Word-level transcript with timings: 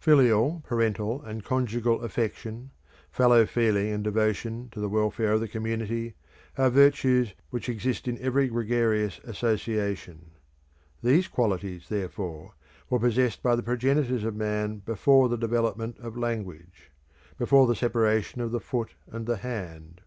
Filial, 0.00 0.62
parental, 0.64 1.22
and 1.22 1.44
conjugal 1.44 2.02
affection, 2.02 2.72
fellow 3.12 3.46
feeling 3.46 3.92
and 3.92 4.02
devotion 4.02 4.68
to 4.72 4.80
the 4.80 4.88
welfare 4.88 5.30
of 5.34 5.38
the 5.40 5.46
community, 5.46 6.16
are 6.58 6.70
virtues 6.70 7.34
which 7.50 7.68
exist 7.68 8.08
in 8.08 8.18
every 8.18 8.48
gregarious 8.48 9.20
association. 9.20 10.32
These 11.04 11.28
qualities, 11.28 11.88
therefore, 11.88 12.54
were 12.90 12.98
possessed 12.98 13.44
by 13.44 13.54
the 13.54 13.62
progenitors 13.62 14.24
of 14.24 14.34
man 14.34 14.78
before 14.78 15.28
the 15.28 15.38
development 15.38 15.98
of 16.00 16.18
language, 16.18 16.90
before 17.38 17.68
the 17.68 17.76
separation 17.76 18.40
of 18.40 18.50
the 18.50 18.58
foot 18.58 18.96
and 19.06 19.24
the 19.26 19.36
hand. 19.36 20.00